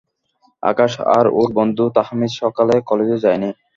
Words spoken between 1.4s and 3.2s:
বন্ধু তাহমিদ সকালে কলেজে